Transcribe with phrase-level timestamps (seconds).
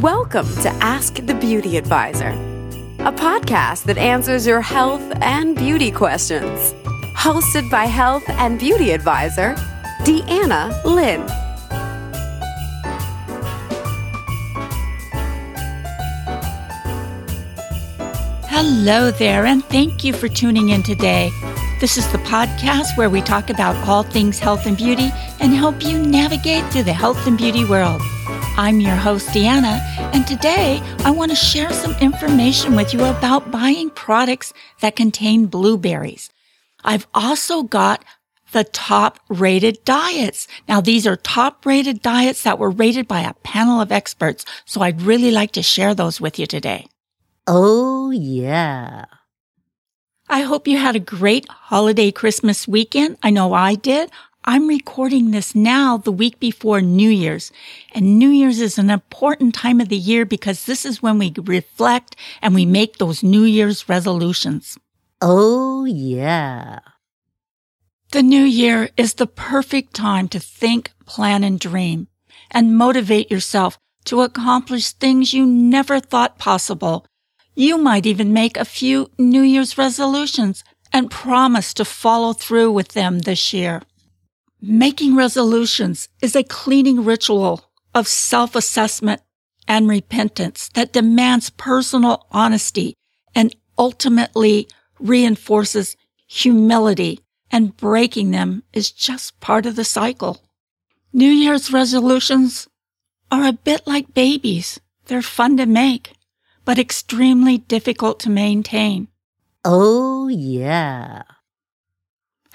[0.00, 2.30] Welcome to Ask the Beauty Advisor,
[2.98, 6.74] a podcast that answers your health and beauty questions.
[7.16, 9.54] Hosted by health and beauty advisor,
[10.00, 11.24] Deanna Lynn.
[18.48, 21.30] Hello there, and thank you for tuning in today.
[21.80, 25.84] This is the podcast where we talk about all things health and beauty and help
[25.84, 28.02] you navigate through the health and beauty world.
[28.56, 29.80] I'm your host, Deanna,
[30.14, 35.46] and today I want to share some information with you about buying products that contain
[35.46, 36.30] blueberries.
[36.84, 38.04] I've also got
[38.52, 40.46] the top rated diets.
[40.68, 44.82] Now, these are top rated diets that were rated by a panel of experts, so
[44.82, 46.86] I'd really like to share those with you today.
[47.48, 49.06] Oh, yeah.
[50.28, 53.18] I hope you had a great holiday Christmas weekend.
[53.20, 54.12] I know I did.
[54.46, 57.50] I'm recording this now the week before New Year's.
[57.92, 61.32] And New Year's is an important time of the year because this is when we
[61.34, 64.76] reflect and we make those New Year's resolutions.
[65.22, 66.80] Oh, yeah.
[68.10, 72.08] The new year is the perfect time to think, plan, and dream
[72.50, 77.06] and motivate yourself to accomplish things you never thought possible.
[77.54, 82.88] You might even make a few New Year's resolutions and promise to follow through with
[82.88, 83.80] them this year.
[84.66, 89.20] Making resolutions is a cleaning ritual of self-assessment
[89.68, 92.96] and repentance that demands personal honesty
[93.34, 94.66] and ultimately
[94.98, 97.20] reinforces humility
[97.50, 100.42] and breaking them is just part of the cycle.
[101.12, 102.66] New Year's resolutions
[103.30, 104.80] are a bit like babies.
[105.08, 106.14] They're fun to make,
[106.64, 109.08] but extremely difficult to maintain.
[109.62, 111.24] Oh, yeah.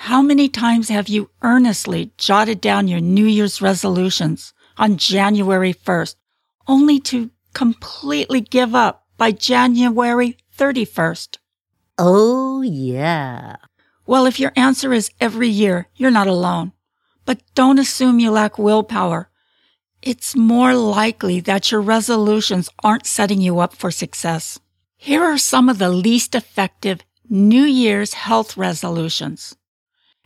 [0.03, 6.15] How many times have you earnestly jotted down your New Year's resolutions on January 1st,
[6.69, 11.37] only to completely give up by January 31st?
[11.97, 13.57] Oh, yeah.
[14.07, 16.71] Well, if your answer is every year, you're not alone.
[17.25, 19.29] But don't assume you lack willpower.
[20.01, 24.59] It's more likely that your resolutions aren't setting you up for success.
[24.95, 29.57] Here are some of the least effective New Year's health resolutions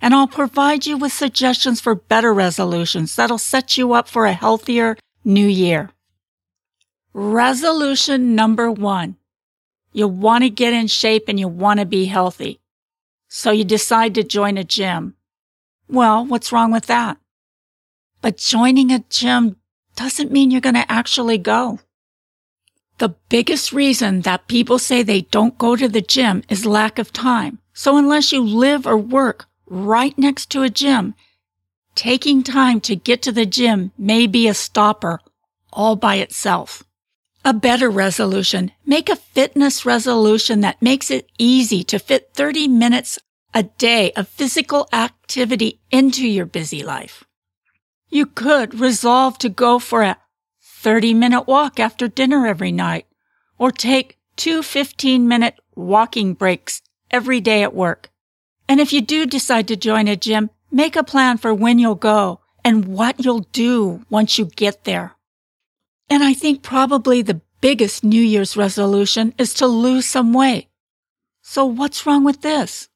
[0.03, 4.33] and I'll provide you with suggestions for better resolutions that'll set you up for a
[4.33, 5.91] healthier new year.
[7.13, 9.15] Resolution number one.
[9.93, 12.59] You want to get in shape and you want to be healthy.
[13.29, 15.15] So you decide to join a gym.
[15.87, 17.17] Well, what's wrong with that?
[18.21, 19.55] But joining a gym
[19.95, 21.79] doesn't mean you're going to actually go.
[22.97, 27.13] The biggest reason that people say they don't go to the gym is lack of
[27.13, 27.59] time.
[27.71, 31.15] So unless you live or work right next to a gym.
[31.95, 35.19] Taking time to get to the gym may be a stopper
[35.71, 36.83] all by itself.
[37.43, 38.71] A better resolution.
[38.85, 43.19] Make a fitness resolution that makes it easy to fit 30 minutes
[43.53, 47.23] a day of physical activity into your busy life.
[48.09, 50.17] You could resolve to go for a
[50.61, 53.07] 30 minute walk after dinner every night
[53.57, 56.81] or take two 15 minute walking breaks
[57.11, 58.09] every day at work.
[58.73, 61.93] And if you do decide to join a gym, make a plan for when you'll
[61.93, 65.13] go and what you'll do once you get there.
[66.09, 70.69] And I think probably the biggest New Year's resolution is to lose some weight.
[71.43, 72.89] So what's wrong with this?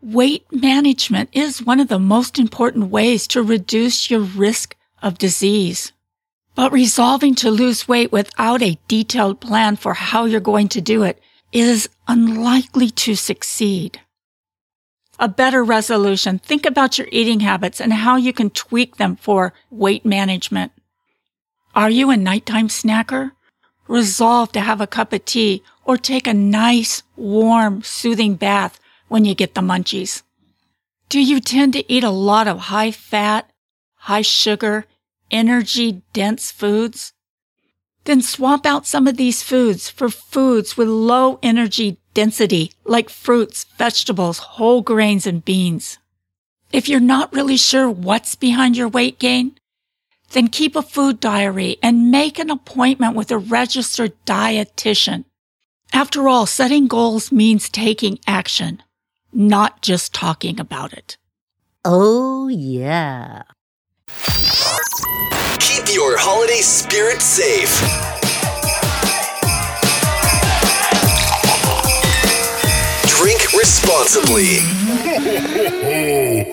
[0.00, 5.92] Weight management is one of the most important ways to reduce your risk of disease.
[6.54, 11.02] But resolving to lose weight without a detailed plan for how you're going to do
[11.02, 11.20] it
[11.52, 14.00] is unlikely to succeed
[15.18, 16.38] a better resolution.
[16.38, 20.72] Think about your eating habits and how you can tweak them for weight management.
[21.74, 23.32] Are you a nighttime snacker?
[23.88, 29.24] Resolve to have a cup of tea or take a nice, warm, soothing bath when
[29.24, 30.22] you get the munchies.
[31.08, 33.50] Do you tend to eat a lot of high fat,
[33.94, 34.86] high sugar,
[35.30, 37.13] energy dense foods?
[38.04, 43.64] Then swap out some of these foods for foods with low energy density like fruits,
[43.76, 45.98] vegetables, whole grains, and beans.
[46.72, 49.56] If you're not really sure what's behind your weight gain,
[50.32, 55.24] then keep a food diary and make an appointment with a registered dietitian.
[55.92, 58.82] After all, setting goals means taking action,
[59.32, 61.16] not just talking about it.
[61.84, 63.42] Oh, yeah.
[65.58, 67.80] Keep your holiday spirit safe.
[73.06, 74.60] Drink responsibly.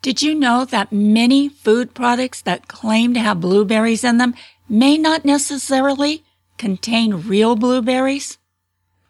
[0.00, 4.34] Did you know that many food products that claim to have blueberries in them
[4.68, 6.22] may not necessarily
[6.56, 8.38] contain real blueberries?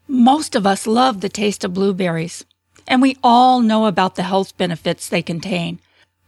[0.06, 2.46] Most of us love the taste of blueberries,
[2.86, 5.78] and we all know about the health benefits they contain.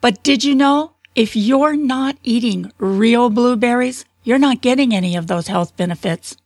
[0.02, 5.26] But did you know if you're not eating real blueberries, you're not getting any of
[5.26, 6.36] those health benefits?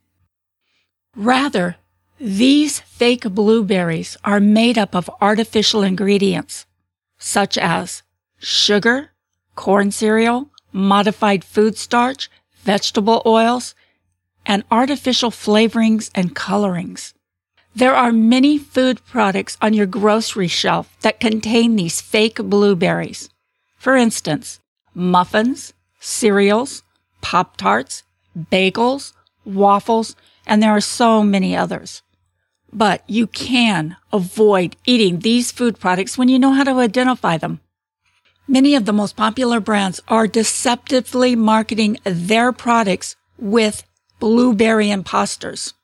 [1.16, 1.76] Rather,
[2.20, 6.64] these fake blueberries are made up of artificial ingredients
[7.24, 8.02] such as
[8.38, 9.10] sugar,
[9.56, 12.30] corn cereal, modified food starch,
[12.64, 13.74] vegetable oils,
[14.44, 17.14] and artificial flavorings and colorings.
[17.74, 23.30] There are many food products on your grocery shelf that contain these fake blueberries.
[23.78, 24.60] For instance,
[24.94, 26.82] muffins, cereals,
[27.22, 28.02] Pop Tarts,
[28.38, 29.14] bagels,
[29.46, 30.14] waffles,
[30.46, 32.02] and there are so many others.
[32.74, 37.60] But you can avoid eating these food products when you know how to identify them.
[38.48, 43.84] Many of the most popular brands are deceptively marketing their products with
[44.18, 45.74] blueberry imposters.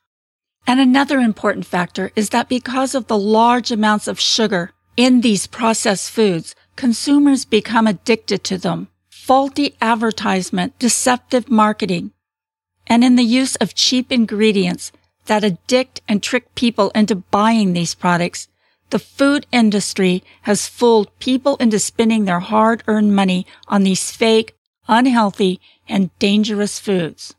[0.67, 5.47] And another important factor is that because of the large amounts of sugar in these
[5.47, 8.89] processed foods, consumers become addicted to them.
[9.09, 12.11] Faulty advertisement, deceptive marketing,
[12.85, 14.91] and in the use of cheap ingredients
[15.25, 18.47] that addict and trick people into buying these products,
[18.89, 24.55] the food industry has fooled people into spending their hard earned money on these fake,
[24.87, 27.35] unhealthy, and dangerous foods.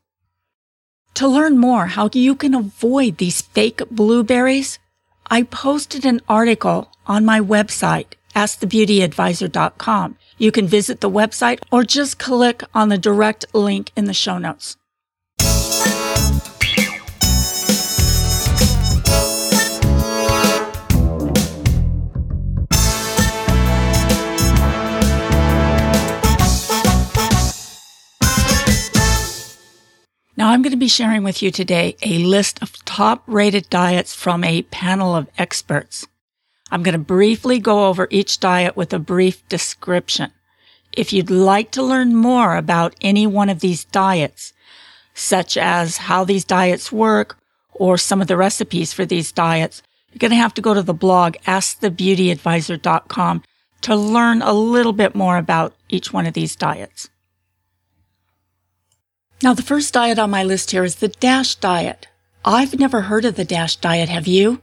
[1.15, 4.79] To learn more how you can avoid these fake blueberries,
[5.31, 10.17] I posted an article on my website, askthebeautyadvisor.com.
[10.39, 14.39] You can visit the website or just click on the direct link in the show
[14.39, 14.79] notes.
[30.35, 34.15] Now, I'm going to be sharing with you today a list of top rated diets
[34.15, 36.07] from a panel of experts.
[36.71, 40.33] I'm going to briefly go over each diet with a brief description.
[40.91, 44.55] If you'd like to learn more about any one of these diets,
[45.13, 47.37] such as how these diets work
[47.75, 50.83] or some of the recipes for these diets, you're going to have to go to
[50.83, 53.43] the blog askthebeautyadvisor.com
[53.83, 57.11] to learn a little bit more about each one of these diets.
[59.43, 62.07] Now, the first diet on my list here is the DASH diet.
[62.45, 64.63] I've never heard of the DASH diet, have you?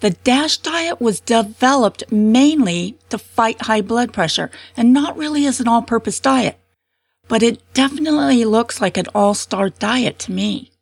[0.00, 5.60] The DASH diet was developed mainly to fight high blood pressure and not really as
[5.60, 6.58] an all-purpose diet.
[7.28, 10.72] But it definitely looks like an all-star diet to me.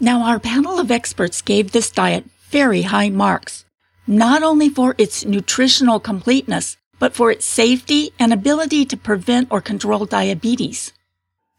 [0.00, 3.64] Now, our panel of experts gave this diet very high marks,
[4.06, 9.60] not only for its nutritional completeness, but for its safety and ability to prevent or
[9.60, 10.92] control diabetes.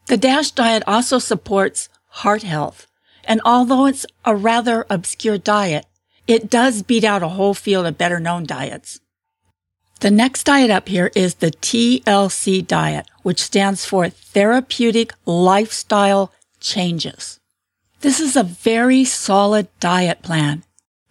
[0.06, 2.86] The DASH diet also supports heart health.
[3.24, 5.86] And although it's a rather obscure diet,
[6.26, 9.00] it does beat out a whole field of better known diets.
[10.00, 17.38] The next diet up here is the TLC diet, which stands for Therapeutic Lifestyle Changes.
[18.00, 20.64] This is a very solid diet plan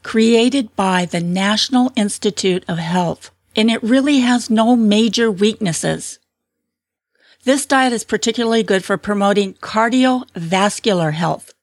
[0.04, 6.20] created by the National Institute of Health, and it really has no major weaknesses.
[7.44, 11.54] This diet is particularly good for promoting cardiovascular health.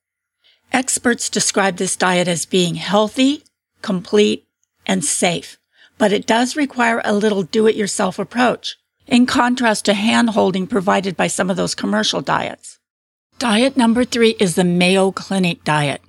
[0.72, 3.44] Experts describe this diet as being healthy,
[3.80, 4.48] complete,
[4.86, 5.56] and safe,
[5.96, 11.48] but it does require a little do-it-yourself approach, in contrast to hand-holding provided by some
[11.48, 12.80] of those commercial diets.
[13.38, 16.02] Diet number three is the Mayo Clinic diet.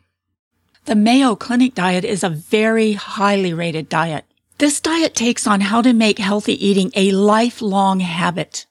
[0.86, 4.26] The Mayo Clinic diet is a very highly rated diet.
[4.58, 8.66] This diet takes on how to make healthy eating a lifelong habit.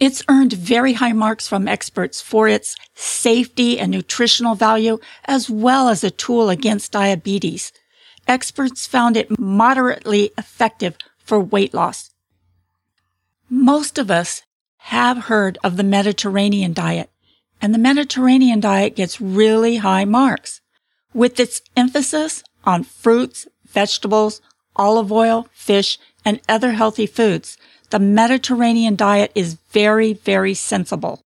[0.00, 5.88] It's earned very high marks from experts for its safety and nutritional value, as well
[5.88, 7.72] as a tool against diabetes.
[8.28, 12.10] Experts found it moderately effective for weight loss.
[13.50, 14.42] Most of us
[14.78, 17.10] have heard of the Mediterranean diet,
[17.60, 20.60] and the Mediterranean diet gets really high marks.
[21.12, 24.40] With its emphasis on fruits, vegetables,
[24.76, 27.56] olive oil, fish, and other healthy foods,
[27.90, 31.22] the Mediterranean diet is very, very sensible.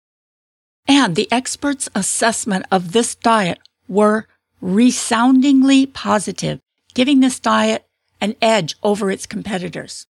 [0.89, 3.59] And the experts' assessment of this diet
[3.89, 4.27] were
[4.61, 6.61] resoundingly positive,
[6.95, 7.85] giving this diet
[8.21, 10.07] an edge over its competitors.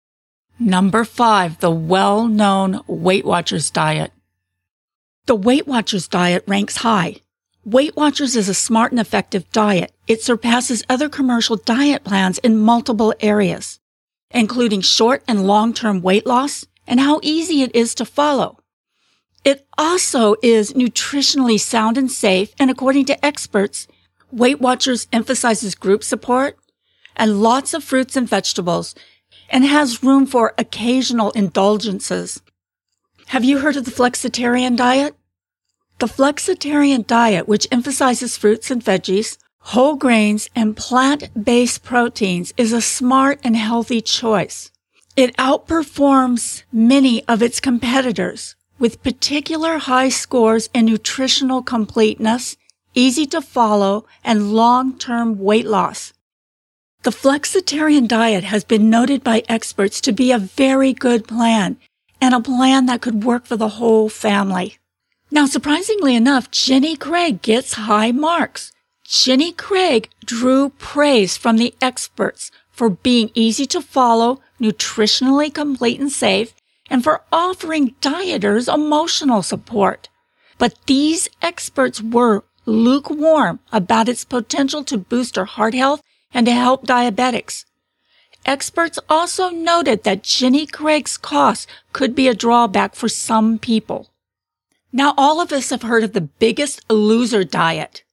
[0.58, 4.12] Number five, the well-known Weight Watchers diet.
[5.26, 7.16] The Weight Watchers diet ranks high.
[7.64, 9.90] Weight Watchers is a smart and effective diet.
[10.06, 13.80] It surpasses other commercial diet plans in multiple areas.
[14.34, 18.58] Including short and long-term weight loss and how easy it is to follow.
[19.44, 23.86] It also is nutritionally sound and safe, and according to experts,
[24.30, 26.58] Weight Watchers emphasizes group support
[27.14, 28.94] and lots of fruits and vegetables
[29.48, 32.42] and has room for occasional indulgences.
[33.28, 35.14] Have you heard of the flexitarian diet?
[36.00, 42.80] The flexitarian diet, which emphasizes fruits and veggies, whole grains, and plant-based proteins, is a
[42.80, 44.70] smart and healthy choice.
[45.16, 52.56] It outperforms many of its competitors with particular high scores in nutritional completeness,
[52.94, 56.12] easy to follow, and long-term weight loss.
[57.04, 61.78] The flexitarian diet has been noted by experts to be a very good plan
[62.20, 64.78] and a plan that could work for the whole family.
[65.30, 68.72] Now, surprisingly enough, Jenny Craig gets high marks.
[69.16, 76.10] Jenny Craig drew praise from the experts for being easy to follow, nutritionally complete and
[76.10, 76.52] safe,
[76.90, 80.08] and for offering dieters emotional support.
[80.58, 86.02] But these experts were lukewarm about its potential to boost our heart health
[86.32, 87.66] and to help diabetics.
[88.44, 94.10] Experts also noted that Jenny Craig's cost could be a drawback for some people.
[94.92, 98.03] Now, all of us have heard of the biggest loser diet.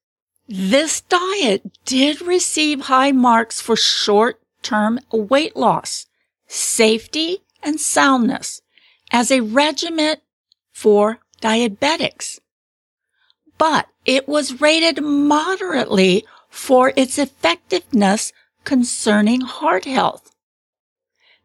[0.53, 6.08] This diet did receive high marks for short-term weight loss,
[6.46, 8.62] safety, and soundness
[9.12, 10.17] as a regimen
[10.74, 12.41] for diabetics.
[13.58, 18.34] But it was rated moderately for its effectiveness
[18.65, 20.36] concerning heart health.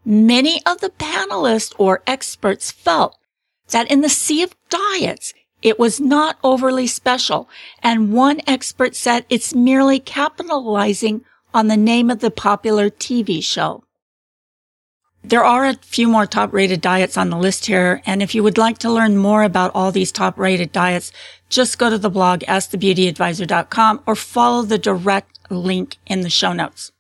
[0.05, 3.17] Many of the panelists or experts felt
[3.69, 5.33] that in the sea of diets,
[5.67, 7.49] it was not overly special,
[7.83, 13.83] and one expert said it's merely capitalizing on the name of the popular TV show.
[15.25, 18.01] There are a few more top rated diets on the list here.
[18.07, 21.11] And if you would like to learn more about all these top rated diets,
[21.49, 26.93] just go to the blog askthebeautyadvisor.com or follow the direct link in the show notes.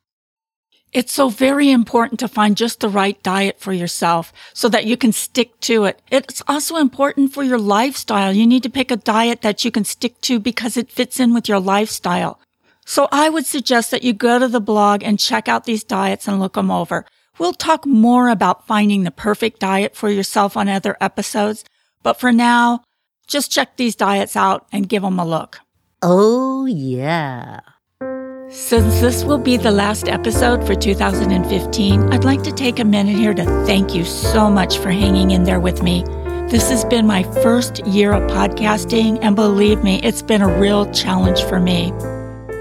[0.97, 4.97] It's so very important to find just the right diet for yourself so that you
[4.97, 6.01] can stick to it.
[6.11, 8.33] It's also important for your lifestyle.
[8.33, 11.35] You need to pick a diet that you can stick to because it fits in
[11.35, 12.41] with your lifestyle.
[12.87, 16.27] So I would suggest that you go to the blog and check out these diets
[16.27, 17.05] and look them over.
[17.39, 21.63] We'll talk more about finding the perfect diet for yourself on other episodes,
[22.03, 22.85] but for now,
[23.27, 25.61] just check these diets out and give them a look.
[26.01, 27.61] Oh, yeah.
[28.49, 33.17] Since this will be the last episode for 2015, I'd like to take a minute
[33.17, 36.05] here to thank you so much for hanging in there with me.
[36.49, 40.89] This has been my first year of podcasting, and believe me, it's been a real
[40.93, 41.91] challenge for me.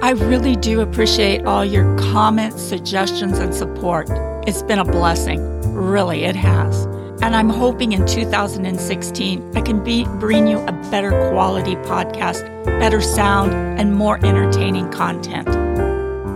[0.02, 4.08] I really do appreciate all your comments, suggestions, and support.
[4.48, 5.40] It's been a blessing.
[5.72, 6.86] Really, it has.
[7.22, 13.02] And I'm hoping in 2016 I can be, bring you a better quality podcast, better
[13.02, 15.48] sound, and more entertaining content.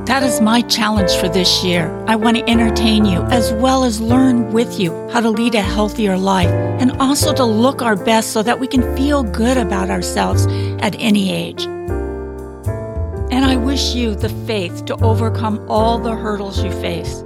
[0.09, 1.87] That is my challenge for this year.
[2.07, 5.61] I want to entertain you as well as learn with you how to lead a
[5.61, 9.91] healthier life and also to look our best so that we can feel good about
[9.91, 10.47] ourselves
[10.81, 11.65] at any age.
[13.31, 17.21] And I wish you the faith to overcome all the hurdles you face.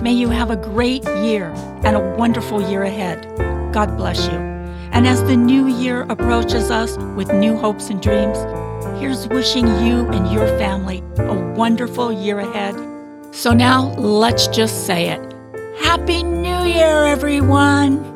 [0.00, 1.52] May you have a great year
[1.84, 3.28] and a wonderful year ahead.
[3.74, 4.53] God bless you.
[4.94, 8.38] And as the new year approaches us with new hopes and dreams,
[9.00, 12.76] here's wishing you and your family a wonderful year ahead.
[13.34, 15.20] So now let's just say it.
[15.80, 18.13] Happy New Year, everyone!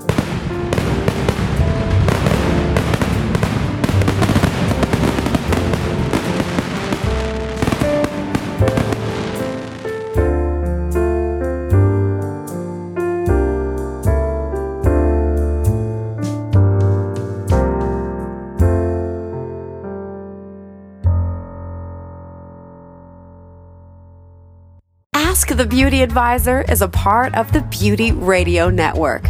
[25.39, 29.23] Ask the Beauty Advisor is a part of the Beauty Radio Network.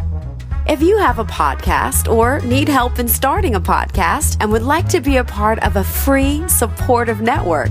[0.66, 4.88] If you have a podcast or need help in starting a podcast and would like
[4.88, 7.68] to be a part of a free, supportive network,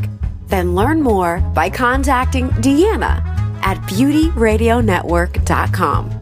[0.49, 3.25] then learn more by contacting Deanna
[3.63, 6.16] at beautyradionetwork.com.